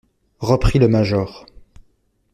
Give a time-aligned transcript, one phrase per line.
[0.39, 1.45] Reprit le major.